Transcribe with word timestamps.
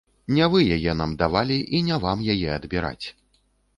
Не 0.35 0.45
вы 0.53 0.61
яе 0.77 0.95
нам 1.01 1.11
давалі 1.21 1.57
і 1.75 1.83
не 1.91 2.01
вам 2.07 2.25
яе 2.37 2.49
адбіраць. 2.57 3.07